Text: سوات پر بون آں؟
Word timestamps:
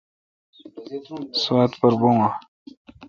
سوات 1.41 1.71
پر 1.79 1.93
بون 1.99 2.15
آں؟ 2.25 2.31